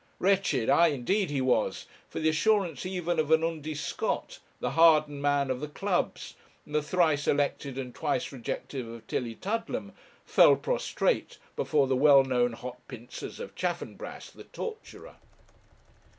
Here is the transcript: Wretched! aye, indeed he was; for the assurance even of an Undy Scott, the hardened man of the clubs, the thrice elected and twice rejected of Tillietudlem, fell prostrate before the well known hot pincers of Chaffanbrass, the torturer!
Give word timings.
Wretched! 0.17 0.67
aye, 0.67 0.87
indeed 0.87 1.29
he 1.29 1.41
was; 1.41 1.85
for 2.09 2.19
the 2.19 2.29
assurance 2.29 2.87
even 2.87 3.19
of 3.19 3.29
an 3.29 3.43
Undy 3.43 3.75
Scott, 3.75 4.39
the 4.59 4.71
hardened 4.71 5.21
man 5.21 5.51
of 5.51 5.59
the 5.59 5.67
clubs, 5.67 6.33
the 6.65 6.81
thrice 6.81 7.27
elected 7.27 7.77
and 7.77 7.93
twice 7.93 8.31
rejected 8.31 8.87
of 8.87 9.05
Tillietudlem, 9.05 9.91
fell 10.25 10.55
prostrate 10.55 11.37
before 11.55 11.85
the 11.85 11.95
well 11.95 12.23
known 12.23 12.53
hot 12.53 12.79
pincers 12.87 13.39
of 13.39 13.53
Chaffanbrass, 13.53 14.31
the 14.31 14.45
torturer! 14.45 15.17